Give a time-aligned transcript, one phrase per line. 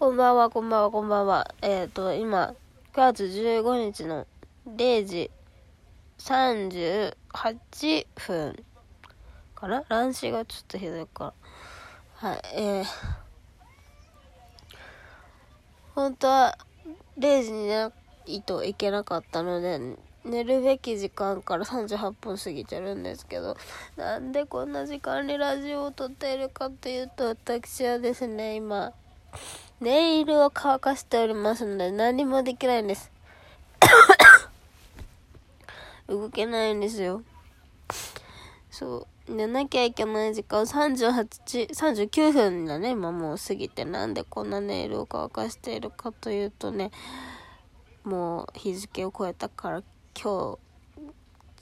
[0.00, 1.54] こんばんは、こんばんは、こんばんは。
[1.60, 2.54] えっ、ー、と、今、
[2.94, 4.26] 9月15日の
[4.66, 5.30] 0時
[6.16, 8.64] 38分
[9.54, 9.84] かな？
[9.90, 11.34] 乱視がちょっとひどいか
[12.22, 12.30] ら。
[12.30, 12.84] はい、えー、
[15.94, 16.56] 本当は
[17.18, 17.92] 0時に寝な
[18.24, 23.54] いといけなかったので、寝るべき時間から38分過ぎてるんですけど、
[23.98, 28.94] なんでこんな時間にラジオを撮っているかというと、私はですね、今、
[29.80, 33.10] ネイルを乾かしておりますので何もできないんです。
[36.06, 37.22] 動けないんですよ。
[38.70, 39.32] そう。
[39.32, 43.86] 寝なきゃいけない時間38、39分だね、今もう過ぎて。
[43.86, 46.90] なんでこんなネイルを乾かしているかというとね、
[48.04, 49.82] もう日付を超えたから
[50.20, 50.69] 今日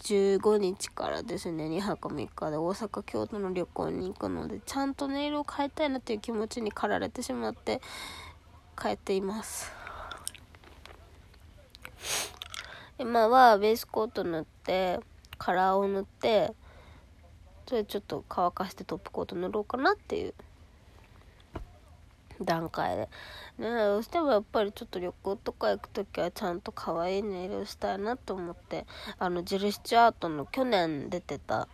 [0.00, 7.80] 15日からですね、2泊3日で大阪、京都の旅行に行くので、ちゃんとネイルを変えたいなっていう気持ちに駆られてしまって、
[8.80, 9.72] 変えています。
[12.98, 15.00] 今はベースコート塗って、
[15.36, 16.54] カラーを塗って、
[17.66, 20.34] それちょっと乾かしてトップコート塗ろうかなっていう
[22.42, 23.08] 段階で。
[23.58, 28.86] ねどうしてもやっぱりちょっと旅行とか行く時はちゃんと可愛いネイルをしたいなと思って、
[29.18, 31.68] あの、ジル・スチュアートの去年出てた、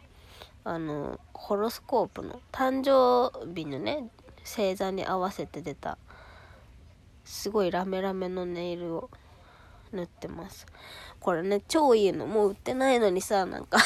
[0.65, 4.09] あの、ホロスコープの誕生日のね、
[4.45, 5.99] 星座に合わせて出た、
[7.25, 9.11] すごいラメラメのネイルを
[9.93, 10.67] 塗ってます。
[11.21, 12.27] これね、超いいの。
[12.27, 13.79] もう売ってないのにさ、なんか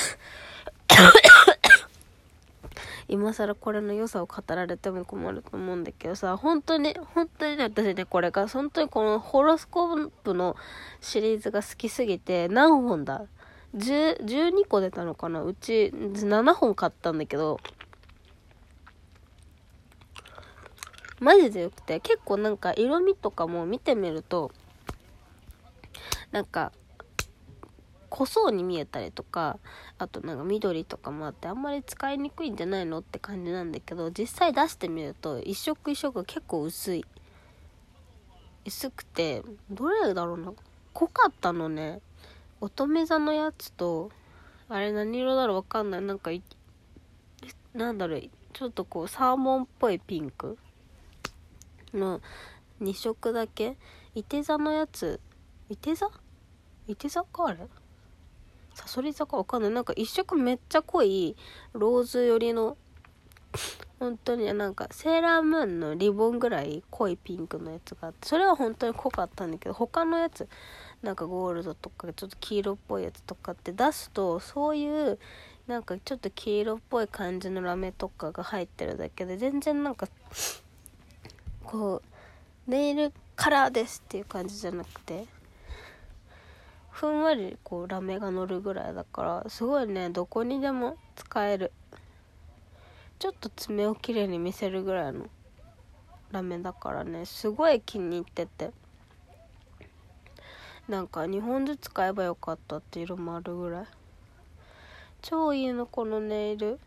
[3.11, 10.57] 今更これの良さを語られても困ると思うんだけどさ、本当に、本当にね、私ね、これが、本当にこのホロスコープの
[11.01, 13.25] シリーズが好きすぎて、何本だ
[13.75, 15.43] ?10、12個出たのかな？
[15.43, 17.61] うち7本買ったんだけど、
[21.19, 24.53] マジでよくて、結構なんか色味とかも見てみると、
[26.31, 26.73] なんか、
[28.11, 29.59] 濃そうに見えたりとか
[29.99, 37.05] あとなんか緑とかもあってあんまり使いにくいんじゃないのって感じなんだけど実際出してみると一色一色結構薄い。
[38.67, 40.53] 薄くてどれだろうな。
[40.93, 42.01] 濃かったのね。
[42.61, 44.11] 乙女座のやつと
[44.69, 45.57] あれ何色だろう？
[45.57, 46.03] わかんない。
[46.03, 46.31] なんか
[47.73, 48.23] なんだろう。
[48.53, 50.59] ちょっとこうサーモンっぽいピンク
[51.95, 52.21] の
[52.83, 53.77] 2色だけ。
[54.15, 55.21] いて座のやつ
[55.71, 56.11] いて座？
[56.89, 57.59] いて座かあれ？
[58.79, 61.35] さそり座かわかんないなんか一色めっちゃ濃い
[61.73, 62.77] ローズ寄りの
[63.99, 70.49] 本当になんかセーラームーンのリボンぐらい濃いピンクのやつがあってそれは本当に濃かったんだけど他のやつ
[71.03, 75.19] なんかゴールドとかちょっと黄色っぽいやつとかって出すとそういう
[75.67, 80.07] なんかちょっと黄色っぽい感じのラメとかが入ってるだけで全然なんか
[81.65, 82.01] こ
[82.67, 85.27] うネイルカラーですっていう感じじゃなくて
[86.99, 91.71] ふんわりこうラメが乗るぐらいだからすごいねどこにでも使える。
[93.21, 95.27] ちょっと爪をきれいに見せるぐらいの
[96.33, 97.25] ラメだからね。
[97.25, 98.73] すごい気に入ってて。
[100.89, 103.87] なんか2本ずつ使えばよかったって色もあるぐらい。
[105.23, 106.81] 超いいのこのネイル。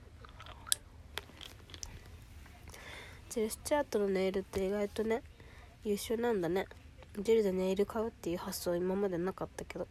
[3.30, 5.24] ジェスチャートのネイルって意外とね
[5.86, 6.68] 優秀なんだね。
[7.18, 9.88] ジェルでネイル買うっていう発想今までなかったけど。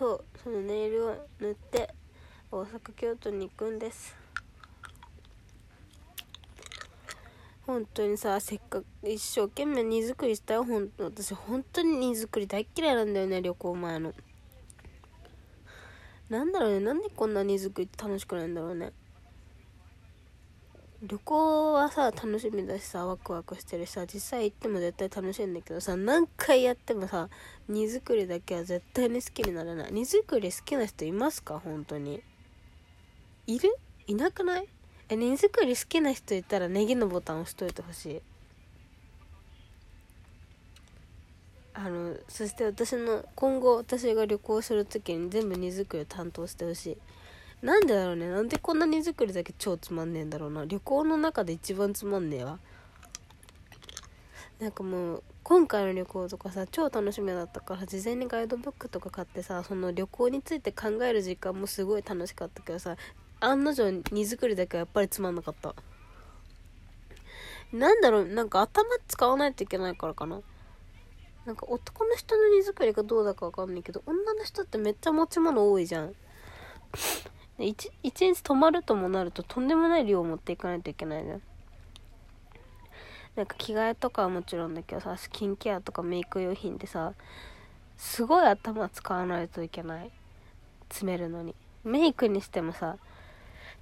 [0.00, 1.90] そうそのネイルを塗って
[2.50, 4.16] 大阪京都に行くんです。
[7.66, 10.64] 本当にさせっかく一生懸命荷造りしたよ。
[10.64, 14.14] ほん私本当に荷造り大っ嫌いなんだよね旅行前の。
[16.30, 18.94] なんだろうねなんでこんな荷造りって楽しくないんだろうね。
[21.02, 27.30] 旅行はさ楽しみだしさワクワクしてるしさ実際行っても絶対楽しいんだけどさ何回やってもさ
[27.68, 29.92] 荷造りだけは絶対に好きにならない。
[29.92, 31.58] 荷造り好きな人いますか？
[31.58, 32.22] 本当に。
[33.46, 33.74] いる？
[34.08, 34.68] いなくない？
[35.08, 38.22] え荷造り好きな人いたらネギのボタン押しといてほしい。
[41.72, 46.98] あのそして私の今後私が旅行する時に全部荷造りを担当してほしい。
[47.62, 48.28] なんでだろうね。
[48.28, 50.64] なんでこんな荷造りだけ超つまんねえんだろうな。
[50.64, 52.58] 旅行の中で一番つまんねえわ。
[54.58, 62.96] なんかもう今回の旅行とかさ超楽しみだったから事前にガイドブックとか買ってさその旅行について考える時間もすごい楽しかったけどさ
[63.40, 65.74] 案の定荷造りだけはやっぱりつまんなかった。
[67.72, 70.40] なんだろうなんか頭使わないといけないからかな。
[71.46, 76.14] なんか男の人の荷造りがどうだかわかんないけど女の人ってめっちゃ持ち物多いじゃん。
[77.66, 81.42] 一日泊まるともなるととんでもない量を持っていかないといけないじゃん
[83.36, 87.12] なんか着替えとかはもちろんだけどさスキンケアとかメイク用品でさ
[87.96, 90.10] すごい頭使わないといけない。
[90.88, 91.54] 詰めるのに。
[91.84, 92.96] メイクにしてもさ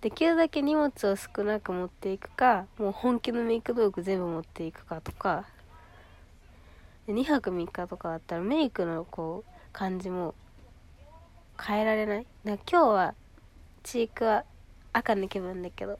[0.00, 5.46] できるだけ荷物を少なく持っていくかもう本気のメイク道具全部持っていくかとか。
[7.08, 10.34] 2泊3日とかだったらメイクのこう感じも
[11.58, 12.26] 変えられない。
[12.44, 13.14] だから今日は
[13.90, 14.44] チークは
[14.92, 15.98] 赤の気分だけど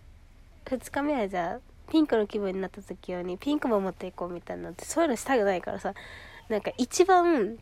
[0.67, 5.95] 2日目はじゃあピンクの気分になった時用にピンクも持っていこうみたいなってそういうのしたくないからさ
[6.51, 7.57] なんか一番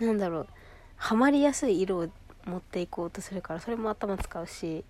[0.00, 0.48] なんだろう
[0.96, 2.08] ハマりやすい色を
[2.46, 4.84] 持っていこうとするからそれも頭使うし。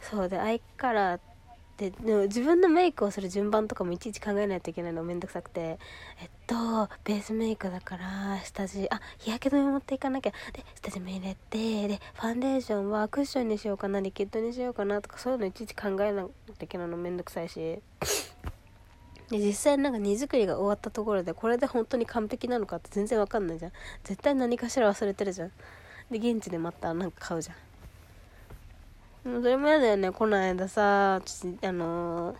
[0.00, 1.20] そうでアイカラー
[1.80, 5.78] ででも自分のメイクをする順番とかもいちいち考えないといけないのめんどくさくて。
[6.20, 10.32] えっとベースメイクだから下地あ日焼け止め持っていかなきゃ。
[10.52, 16.26] で下地も入れてでファンデーションはクッションにしようかなリキッドにしようかなとかそういうのいちいち考えない
[16.58, 17.80] といけないのめんどくさいし。
[19.30, 23.72] で実際なんか荷造りが終わったところでこれで本当に完璧なのかって全然わかんないじゃん。
[24.02, 25.52] 絶対何かしら忘れてるじゃん。
[26.10, 27.56] で現地でまたなんか買うじゃん。
[29.22, 30.12] それも嫌だよね。
[30.12, 31.18] この間さあ
[31.72, 32.36] のー、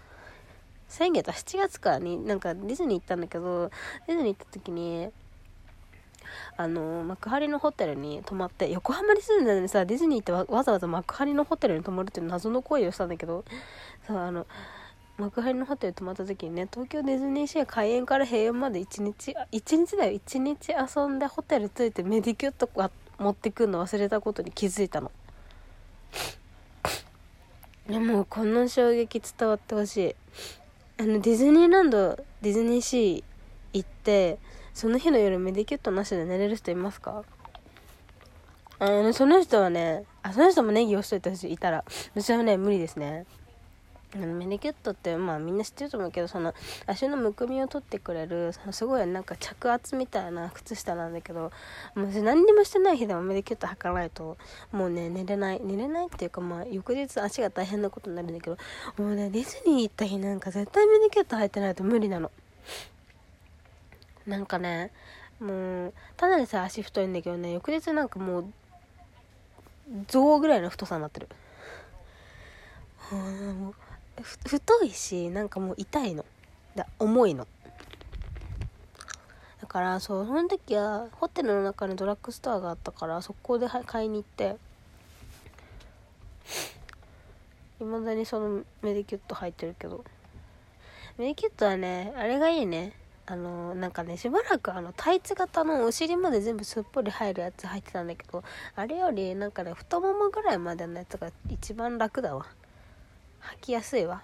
[0.88, 3.70] 先月7月かになんかディズニー行ったんだけど
[4.06, 5.10] ディズニー行った時に
[6.56, 13.44] あの、幕張のホテルに泊まって横浜に住んでるのにさディズニーってわざわざ幕張のホテルに泊まるっていう謎の行為をしたんだけど
[14.06, 14.46] そうあの
[15.18, 20.12] 幕張のホテル泊まった時にね東京ディズニーシー開園から閉園まで1日1日だよ。
[20.12, 22.70] 1日遊んでホテル着いてメディキュット
[23.18, 25.10] 持ってくるの忘れたことに気づいたの。
[27.90, 30.16] でもこの衝撃伝わってほしい。
[30.98, 33.24] あのディズニーランドディズニーシー
[33.72, 34.38] 行って
[34.72, 37.24] その日の夜メディキュットなしで寝れる人いますか？
[38.78, 41.84] あのその人はねあその人もネギをしといてほしいいたら。
[42.14, 43.26] 私はね無理ですね。
[44.16, 46.52] メディキュットってまあみんな知ってると思うけどその
[46.86, 51.52] 足のむくみを取ってくれるすごいなんか着圧みたいな靴下なんだけど
[51.94, 54.36] もう何にもしてない日でもメディキュット履かないと
[54.72, 58.56] もうね寝れない寝れないっていうかまあ翌日足が大変なことになるんだけど
[58.98, 62.30] もうねディズニー行った日なんか絶対メディキュット履いてないと無理なの。
[64.26, 64.92] なんかね
[65.40, 68.44] もうただでさ足太いんだけどね翌日なんかもう
[70.08, 71.28] 象ぐらいの太さになってる。
[73.12, 73.74] もう
[74.46, 76.24] 太いしなんかもう痛いの。
[76.74, 77.46] だ重いの。
[79.60, 84.56] だからそうその時はホテルの中にドラッグストアがあったからそこで買いに行って
[87.80, 90.04] いまだにそのメディキュット入ってるけど。
[91.18, 92.94] メディキュットはねあれがいいね。
[93.26, 98.42] あのなんかねしばらくあのタイツ型のお尻まで全部すっぽり入るやつ入ってたんだけど
[98.74, 102.46] あれよりなんかね太ももぐらいまでのやつが一番楽だわ。
[103.40, 104.22] 履きやすいわ。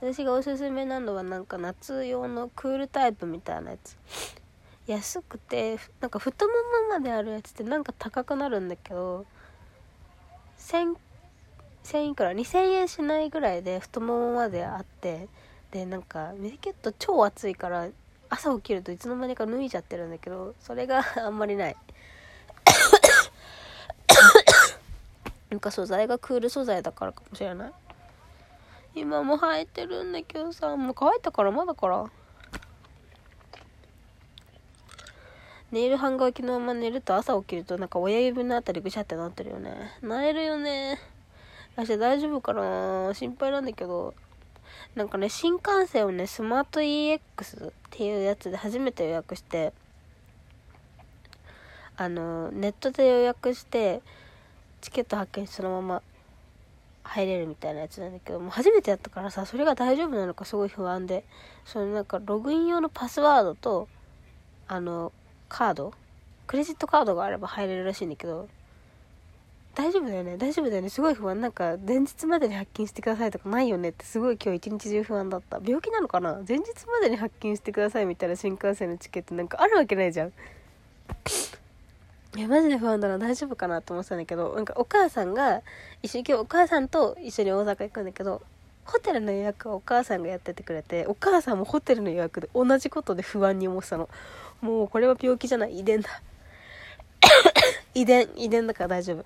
[0.00, 3.96] 私がおすすめなのはなんか夏用のクールタイプみたいなやつ。
[4.86, 6.58] 安くてなんか太もも
[6.88, 9.24] まであるやつってなんか高くなるんだけど
[10.58, 10.96] 1000
[11.84, 15.28] 1000いくら？2000円しないぐらいで太ももまであって
[15.70, 17.88] でなんかメディケット超暑いから
[18.28, 21.76] 朝起きるといつの間にか脱いじゃってるんだけどそれがあんまりない。
[25.50, 27.72] なんか素材がクール素材だからかもしれない。
[28.94, 32.10] 今も生えてるんだけどさもう乾いたからまだから。
[35.70, 39.92] ネイル半乾きのまま寝ると朝起きるとなんか親指のあたりぐしゃってなってるよね。
[40.02, 40.98] なえるよね。
[41.78, 43.14] 明日大丈夫かな。
[43.14, 44.14] 心配なんだけど。
[44.94, 49.72] なんかね新幹線をねスマート EX っていうやつで初めて予約して
[51.96, 54.02] あのネットで予約して
[54.80, 56.02] チケット発見してそのまま
[57.02, 61.24] 入れるみたいなやつなんだけどもう初めてやったからさそれが大丈夫なのかすごい不安で
[61.64, 63.88] そのなんかログイン用のパスワードと
[64.68, 65.12] あの
[65.48, 65.92] カード
[66.46, 68.48] クレジットカードがあれば入れるらしいんだけど
[69.74, 71.40] 大丈夫だよね大丈夫だよねすごい不安。
[71.40, 75.60] なんか前日までに発金してくださいとかないよねってすごい今日一日中不安だった。
[75.64, 76.40] 病気なのかな？
[76.46, 80.32] 前日までに発金してくださいみたいな新幹線のチケットなんかあるわけないじゃん。
[82.36, 83.18] いやマジで不安だな。
[83.18, 85.62] 大丈夫かなと思ってたんだけどなんかお母さんが
[86.02, 88.42] 一緒に今日お母さんと一緒に大阪行くんだけど
[88.84, 94.08] ホテルの予約はお母さんがやっててくれてお母さんもホテルの予約で同じことで不安に思ってたの。
[94.60, 95.80] もうこれは病気じゃない。
[95.80, 96.22] 遺伝だ。
[97.94, 98.28] 遺伝。
[98.36, 99.24] 遺伝だから大丈夫。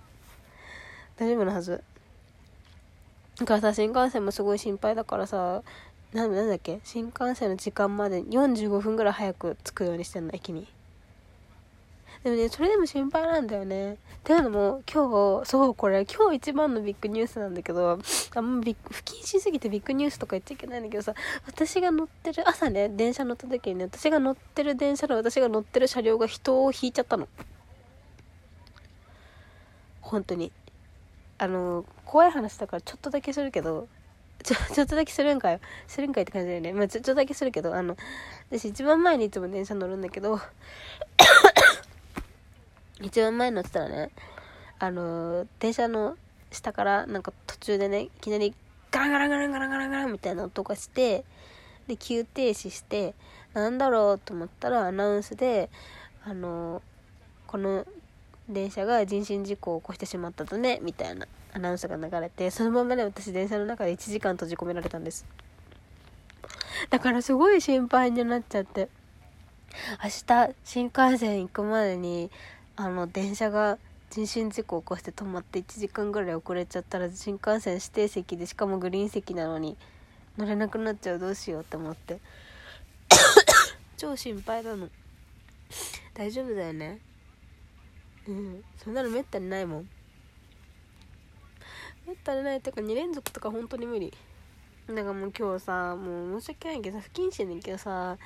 [1.17, 1.83] 大丈夫なはず。
[3.39, 5.63] だからさ新幹線もすごい心配だからさ
[6.13, 6.81] なんだっけ？
[6.85, 10.67] 新幹線の時間まで45分ぐらい早く着くようにしてんの駅に。
[12.25, 17.99] でもねそれでも心配なんだよねっていうのも今日そうこれ今日一番のビッグニュースなんだけど
[18.35, 18.75] あんま不謹
[19.23, 21.13] 慎すぎてビッグニュースとか言っちゃいけないんだけどさ
[21.47, 27.29] 私が乗ってる朝ね電車乗った時にね私が乗ってる電車の私が乗ってる車両が人を引いちゃったの
[30.01, 30.51] 本当に
[31.37, 33.87] あの怖い話だからちょっとだけするけど
[34.43, 35.59] ちょ、ちょっとだけするんかよ。
[35.87, 36.75] するんかいって感じだよね。
[36.75, 37.97] まあ、ちょ、ちょっとだけするけど、あの、
[38.51, 40.39] 私一番前にいつも電車乗るんだけど、
[43.03, 44.11] 一番前乗ってたらね、
[44.79, 46.17] あの、電車の
[46.51, 48.55] 下からなんか途中でね、いきなり
[48.91, 51.25] ガランガランガランガランガランガランみたいな音がして、
[51.89, 53.15] で、急停止して、
[53.53, 55.71] なんだろうと思ったらアナウンスで、
[56.25, 56.83] あの、
[57.47, 57.87] この
[58.49, 65.27] 電車が人身事故を起こしてしまったとね、みたいなアナウンスが流れて、そのままね、私電車の中で1時間閉じ込められたんです。
[66.91, 68.89] だからすごい心配になっちゃって。
[70.03, 72.31] 明日、新幹線行くまでに、
[72.77, 73.79] あの、電車が
[74.11, 79.77] 人身事故を起こして止まって1時間ぐらい遅れちゃったら、新幹線指定席で、しかもグリーン席なのに、
[80.37, 82.21] 乗れなくなっちゃうどうしようって思って。
[83.97, 84.89] 超心配なの。
[86.15, 87.01] 大丈夫だよね。
[88.27, 89.89] うんそんなのめったにないもん
[92.07, 94.13] めったにないっていうか2連続とか本当に無理
[94.89, 98.17] だからもう今日さもう申し訳ないけどさ不謹慎だけどさ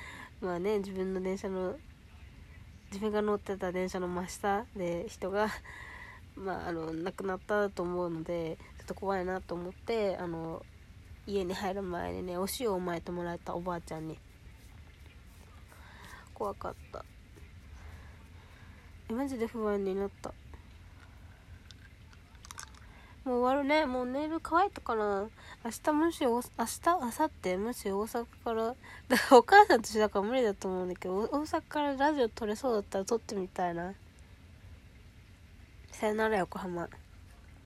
[0.41, 1.75] まあね自分の電車の
[2.91, 5.49] 自分が乗ってた電車の真下で人が
[6.35, 10.65] まああの亡くなったと思うのでちょっと怖いなと思ってあの
[11.27, 14.17] 家に入る前にねお塩をまいてもらったおばあちゃんに。
[16.33, 17.03] 怖かった。
[19.13, 20.33] マジで不安になった。
[23.29, 23.85] もう終わるね。
[23.85, 25.29] もうネイル乾いたかな
[25.63, 28.75] 明日もし明日明後日もし大阪から
[29.07, 33.93] だからお母さんとしてだから無理だと思うんだけど大阪からラジオ撮れそうだったら撮ってみたいな。
[35.91, 36.89] さよなら横浜。